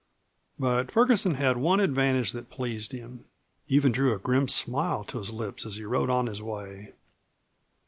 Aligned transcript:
But 0.57 0.89
Ferguson 0.89 1.35
had 1.35 1.57
one 1.57 1.79
advantage 1.79 2.31
that 2.31 2.49
pleased 2.49 2.91
him, 2.91 3.25
even 3.67 3.91
drew 3.91 4.15
a 4.15 4.17
grim 4.17 4.47
smile 4.47 5.03
to 5.03 5.19
his 5.19 5.31
lips 5.31 5.63
as 5.63 5.75
he 5.75 5.83
rode 5.83 6.09
on 6.09 6.25
his 6.25 6.41
way. 6.41 6.93